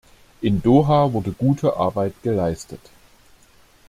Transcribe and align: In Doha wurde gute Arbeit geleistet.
In 0.41 0.63
Doha 0.63 1.13
wurde 1.13 1.31
gute 1.31 1.77
Arbeit 1.77 2.15
geleistet. 2.23 2.79